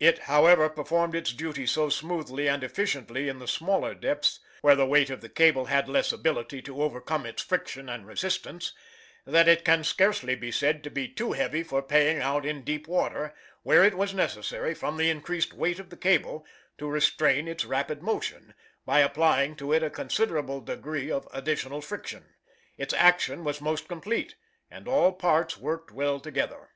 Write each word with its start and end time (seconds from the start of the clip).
It, 0.00 0.20
however, 0.20 0.70
performed 0.70 1.14
its 1.14 1.34
duty 1.34 1.66
so 1.66 1.90
smoothly 1.90 2.48
and 2.48 2.64
efficiently 2.64 3.28
in 3.28 3.40
the 3.40 3.46
smaller 3.46 3.94
depths 3.94 4.40
where 4.62 4.74
the 4.74 4.86
weight 4.86 5.10
of 5.10 5.20
the 5.20 5.28
cable 5.28 5.66
had 5.66 5.86
less 5.86 6.12
ability 6.12 6.62
to 6.62 6.82
overcome 6.82 7.26
its 7.26 7.42
friction 7.42 7.86
and 7.90 8.06
resistance 8.06 8.72
that 9.26 9.48
it 9.48 9.66
can 9.66 9.84
scarcely 9.84 10.34
be 10.34 10.50
said 10.50 10.82
to 10.84 10.88
be 10.90 11.06
too 11.06 11.32
heavy 11.32 11.62
for 11.62 11.82
paying 11.82 12.20
out 12.22 12.46
in 12.46 12.62
deep 12.64 12.88
water, 12.88 13.34
where 13.64 13.84
it 13.84 13.98
was 13.98 14.14
necessary, 14.14 14.72
from 14.72 14.96
the 14.96 15.10
increased 15.10 15.52
weight 15.52 15.78
of 15.78 15.92
cable, 16.00 16.46
to 16.78 16.88
restrain 16.88 17.46
its 17.46 17.66
rapid 17.66 18.00
motion, 18.02 18.54
by 18.86 19.00
applying 19.00 19.54
to 19.56 19.74
it 19.74 19.82
a 19.82 19.90
considerable 19.90 20.62
degree 20.62 21.10
of 21.10 21.28
additional 21.34 21.82
friction. 21.82 22.32
Its 22.78 22.94
action 22.94 23.44
was 23.44 23.60
most 23.60 23.88
complete, 23.88 24.36
and 24.70 24.88
all 24.88 25.12
parts 25.12 25.58
worked 25.58 25.90
well 25.90 26.18
together. 26.18 26.70